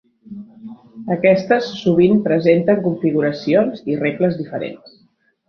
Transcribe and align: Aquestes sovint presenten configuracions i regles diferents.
Aquestes 1.15 1.67
sovint 1.81 2.23
presenten 2.29 2.81
configuracions 2.87 3.85
i 3.93 4.01
regles 4.01 4.41
diferents. 4.41 4.99